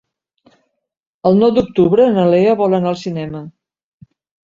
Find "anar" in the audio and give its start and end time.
2.81-2.93